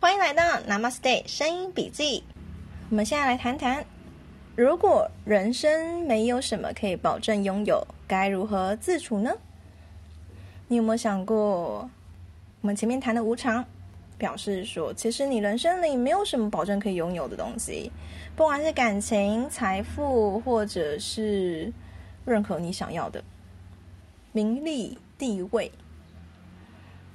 [0.00, 2.22] 欢迎来到 Namaste 声音笔记。
[2.88, 3.84] 我们现在来谈谈，
[4.54, 9.32] 如果人生没有什么可以保证拥有，该如何自处呢？
[10.68, 11.90] 你有没有想过，
[12.60, 13.64] 我们前面谈的无常，
[14.16, 17.90] 表示说，其实你人生里没有什么保证可以拥有的东西，
[18.36, 21.72] 不管是感情、财富，或者是
[22.24, 23.24] 任何你想要的
[24.30, 25.72] 名利、地位，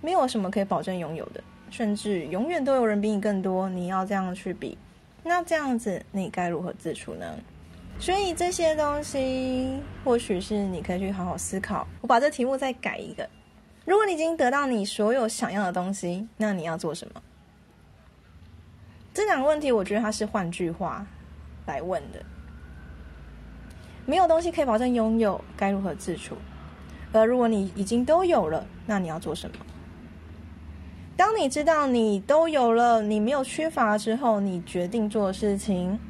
[0.00, 1.44] 没有什么可以保证拥有的。
[1.70, 4.76] 甚至永远都有人比你更多，你要这样去比，
[5.22, 7.38] 那这样子你该如何自处呢？
[7.98, 11.86] 所以这些东西或许是你可以去好好思考。
[12.00, 13.28] 我把这题目再改一个：
[13.84, 17.22] 如果你已经得到你所有想要的东西，那你要做什么？
[19.12, 21.06] 这两个问题，我觉得它是换句话
[21.66, 22.24] 来问的。
[24.06, 26.36] 没有东西可以保证拥有，该如何自处？
[27.12, 29.56] 而如果你已经都有了，那你要做什么？
[31.20, 36.00] 当你知道你都有了，你没有缺乏之后，你决定做事情，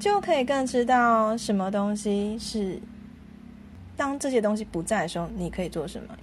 [0.00, 2.80] 就可以更知道什么东西是
[3.94, 6.16] 当这些东西不在的时候，你可以做什么。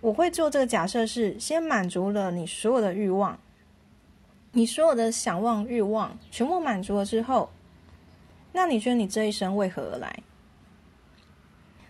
[0.00, 3.36] 我会做这个假设是：先满足了你所有的欲望，
[4.52, 7.50] 你所有的想望欲望全部满足了之后，
[8.52, 10.20] 那你觉得你这一生为何而来？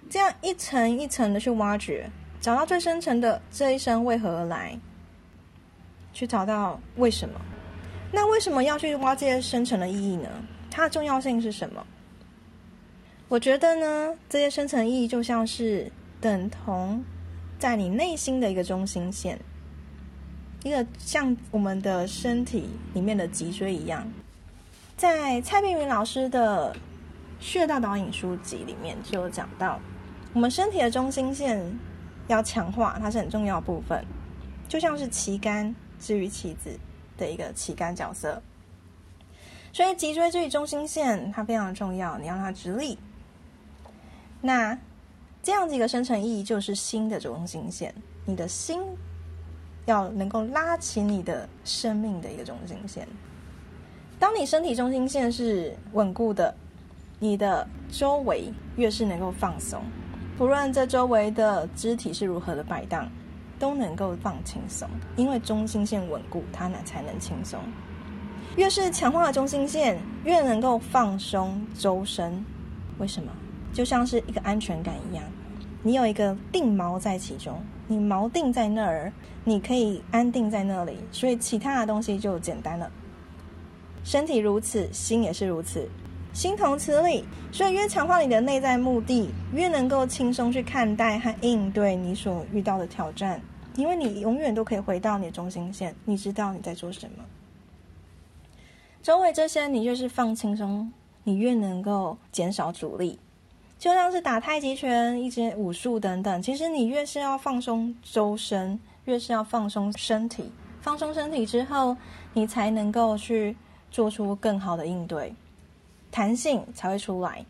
[0.08, 2.08] 这样一层一层的去挖掘，
[2.41, 4.78] 找到最深层的这一生为何而来。
[6.14, 7.38] 去找到为什么？
[8.10, 10.28] 那为什么要去挖这些深层的意义呢？
[10.70, 11.84] 它的重要性是什么？
[13.28, 17.04] 我觉得呢，这些深层意义就像是等同
[17.58, 19.36] 在你内心的一个中心线，
[20.62, 24.06] 一个像我们的身体里面的脊椎一样。
[24.96, 26.72] 在蔡碧云老师的
[27.40, 29.80] 《穴道导引》书籍里面就有讲到，
[30.32, 31.60] 我们身体的中心线
[32.28, 34.04] 要强化，它是很重要部分，
[34.68, 35.74] 就像是旗杆。
[36.05, 36.78] 至于棋子
[37.16, 38.42] 的一个旗杆角色，
[39.72, 42.98] 所以脊椎至于中心线它非常重要，你要让它直立。
[44.42, 44.78] 那
[45.42, 47.94] 这样子一个深层意义就是心的中心线，
[48.26, 48.82] 你的心
[49.87, 53.09] 要能够拉起你的生命的一个中心线。
[54.19, 56.54] 当你身体中心线是稳固的，
[57.19, 59.82] 你的周围越是能够放松，
[60.36, 63.10] 不论这周围的肢体是如何的摆荡。
[63.59, 67.60] 都能够放轻松，因为中心线稳固，它呢才能轻松。
[68.56, 72.44] 越是强化的中心线，越能够放松周身。
[72.98, 73.31] 为什么？
[73.72, 75.25] 就像是一个安全感一样，
[75.82, 82.88] 你有一个定锚在其中，你锚定在那儿，你可以安定在那里，所以其他的东西就简单了。
[84.04, 85.88] 身体如此，心也是如此，
[86.34, 87.25] 心同此理。
[87.50, 93.41] 所以越强化你的内在目的，越能够轻松去看待和应对你所遇到的挑战。
[93.77, 97.25] 因为你永远都可以回到你的中心线，你知道你在做什么。
[99.03, 100.93] 周围这些你越是放轻松，
[101.25, 103.19] 你越能够减少阻力。
[103.77, 110.51] 就像是打太极拳、一些武术等等，其实你越是要放松周身，越是要放松身体。
[110.81, 111.97] 放松身体之后，
[112.33, 113.56] 你才能够去
[113.91, 115.34] 做出更好的应对，
[116.14, 117.44] 弹性才会出来，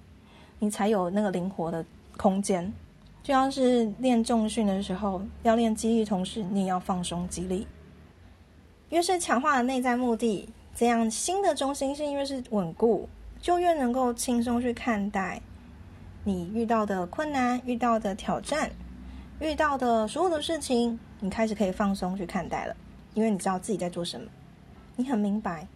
[0.58, 1.84] 你才有那个灵活的
[2.16, 2.72] 空间。
[3.22, 7.66] 就像是练重训的时候，要练肌力，同时你也要放松肌力。
[8.88, 13.06] 越是强化的内在目的，这样新的中心性越是稳固，
[13.38, 15.42] 就越能够轻松去看待
[16.24, 18.70] 你遇到的困难、遇到的挑战、
[19.40, 22.74] 遇到的所有的事情，你开始可以放松去看待了，
[23.12, 24.26] 因为你知道自己在做什么，
[24.96, 25.68] 你很明白，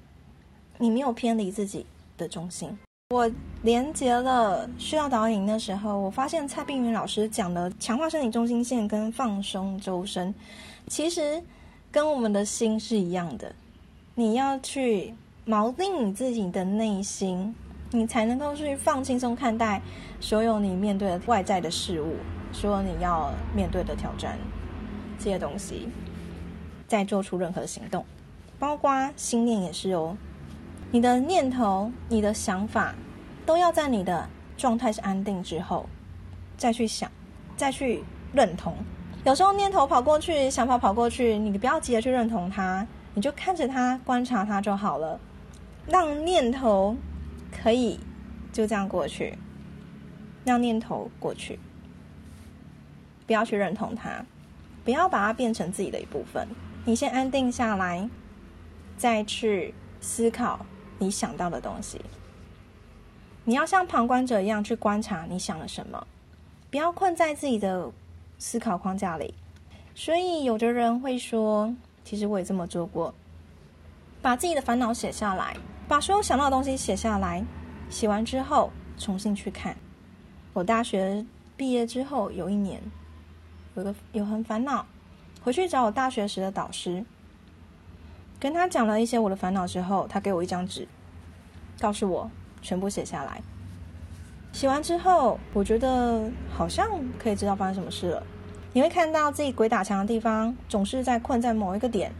[0.78, 1.84] 你没有偏离自己
[2.18, 2.76] 的中心。
[3.08, 3.30] 我
[3.62, 10.34] 连接了需要导引的时候，我发现蔡碧云老师讲的强化身体中心线跟放松周身，
[10.88, 11.42] 其实
[11.90, 13.50] 跟我们的心是一样的。
[14.14, 15.14] 你要去
[15.46, 17.54] 锚定你自己的内心，
[17.92, 19.80] 你才能够去放轻松看待
[20.20, 22.16] 所有你面对的外在的事物，
[22.52, 24.36] 所有你要面对的挑战
[25.18, 25.88] 这些东西，
[26.86, 28.04] 再做出任何行动，
[28.58, 30.14] 包括心念也是哦。
[30.90, 32.94] 你的念头、你的想法，
[33.44, 34.26] 都要在你的
[34.56, 35.86] 状态是安定之后，
[36.56, 37.10] 再去想，
[37.58, 38.02] 再去
[38.32, 38.74] 认同。
[39.24, 45.20] 有时候念头跑过去，想法跑过去，你不要急着去认同它，你就看着它，观察它就好了。
[45.86, 46.96] 让念头
[47.50, 48.00] 可以
[48.50, 49.36] 就这样过去，
[50.44, 51.58] 让念头过去，
[53.26, 54.24] 不要去认同它，
[54.84, 56.48] 不要把它变成自己的一部分。
[56.86, 58.08] 你先安定下来，
[58.96, 60.64] 再去思考。
[60.98, 62.00] 你想到的东西，
[63.44, 66.06] 你要像旁观者一样去观察你想了什么，
[66.70, 67.90] 不要困在自己的
[68.38, 69.32] 思考框架里。
[69.94, 71.74] 所以，有的人会说
[72.04, 73.12] ：“其实我也这么做过，
[74.22, 75.56] 把自己的烦恼写下来，
[75.88, 77.44] 把所有想到的东西写下来。
[77.90, 79.76] 写完之后，重新去看。
[80.52, 81.24] 我大学
[81.56, 82.82] 毕业之后有一年，
[83.74, 84.86] 有个有很烦恼，
[85.42, 87.04] 回去找我大学时的导师，
[88.40, 90.86] 跟他讲了一些我的烦恼之后，他给我一张纸，
[91.80, 92.30] 告诉我
[92.62, 93.42] 全部写下来。
[94.52, 96.88] 写完之后，我觉得好像
[97.18, 98.22] 可以知道发生什么事了。
[98.72, 102.12] 你会看到自己鬼打墙的地方，总是在困在某一个点。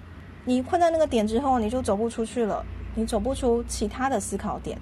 [0.44, 4.78] 你困在那个点之后，你就走不出去了，你走不出其他的思考点。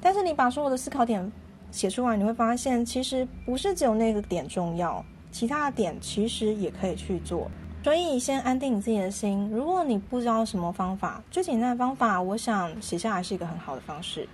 [0.00, 1.32] 但是你把所有的思考点
[1.70, 7.50] 写出来，你会发现，其实不是只有那个点重要，其他的点其实也可以去做。
[7.82, 9.48] 所以先安定你自己的心。
[9.50, 14.28] 如果你不知道什么方法，最简单的方法，我想写下来是一个很好的方式。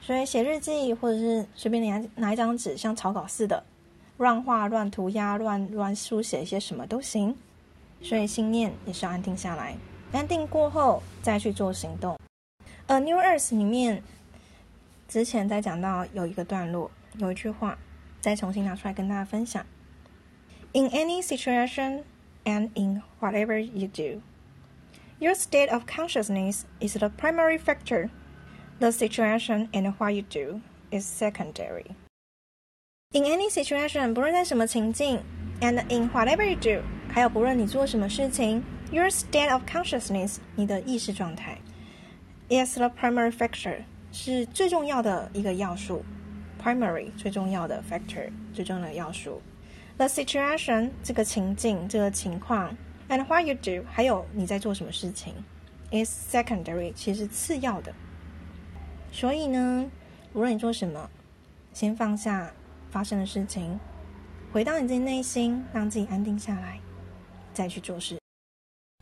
[0.00, 3.64] 所以写日记，或者是随便拿拿一张纸，像草稿似的，
[4.18, 7.34] 乱画、乱涂鸦、乱乱书写一些什么都行。
[8.02, 9.74] 所以心念也是要安定下来，
[10.12, 12.18] 安定过后再去做行动。
[12.86, 14.02] 呃，《New Earth》里面
[15.08, 17.78] 之前在讲到有一个段落，有一句话，
[18.20, 19.64] 再重新拿出来跟大家分享
[20.72, 22.02] ：In any situation
[22.45, 24.21] and in whatever you do,
[25.19, 28.09] your state of consciousness is the primary factor.
[28.79, 31.95] The situation and what you do is secondary.
[33.11, 35.19] In any situation，不论在什么情境，
[35.59, 36.81] and in whatever you do。
[37.11, 41.57] 还有，不论你做什么事情，your state of consciousness，你的意识状态，
[42.49, 46.05] is the primary factor，是最重要的一个要素。
[46.63, 49.41] primary 最重要的 factor 最重要的要素。
[49.96, 52.76] The situation 这个情境这个情况
[53.08, 55.34] ，and what you do 还有你在做什么事情
[55.90, 57.92] ，is secondary 其实次要的。
[59.12, 59.90] 所以呢，
[60.32, 61.08] 无论你做什么，
[61.72, 62.52] 先放下
[62.90, 63.78] 发生的事情，
[64.52, 66.80] 回到你自己内心，让自己安定下来。
[67.52, 68.18] 再去做事，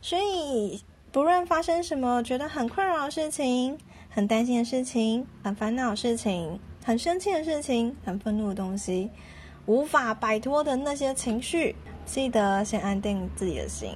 [0.03, 3.75] 所以不论发生什么觉得很困扰的事情、
[4.11, 9.09] 很担心的事情、很烦恼的事情、很生气的事情、很愤怒的东西、
[9.65, 11.75] 无法摆脱的那些情绪，
[12.05, 13.95] 记得先安定自己的心，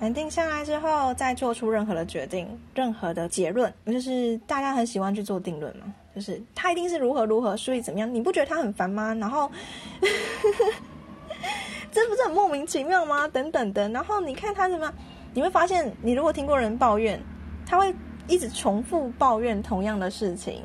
[0.00, 3.72] 安定下来之后再做出任何的决定、任何的结论。
[3.86, 8.14] 就是大家很喜欢去做定论嘛，就是他一定是如何如何，所以怎么样？
[8.14, 9.14] 你不觉得他很烦吗？
[9.14, 9.50] 然后。
[11.92, 13.28] 这不是很莫名其妙吗？
[13.28, 14.92] 等等的，然后你看他什么？
[15.32, 17.22] 你会发现，你如果听过人抱怨，
[17.64, 17.94] 他会
[18.26, 20.64] 一直重复抱怨同样的事情，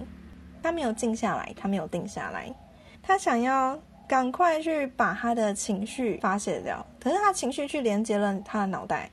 [0.64, 2.52] 他没有静下来，他没有定下来，
[3.04, 9.12] 他想要赶快去把他的情绪发泄掉，可是他情绪去连接了他的脑袋，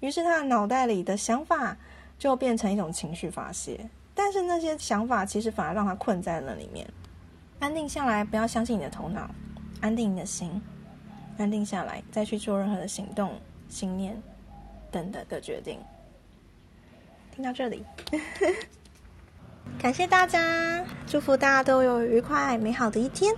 [0.00, 1.76] 于是他的脑袋里的想法
[2.18, 6.84] 就变成一种情绪发泄，但是那些想法其实反而让他困在那里面。
[7.60, 9.30] 安定下来，不要相信你的头脑，
[9.80, 10.60] 安定你的心。
[11.38, 13.32] 安定下来，再去做任何的行动、
[13.68, 14.20] 信念
[14.90, 15.78] 等等的决定。
[17.32, 17.84] 听到这里，
[19.78, 23.30] 感谢大家，祝福大家都有愉快美好的一天。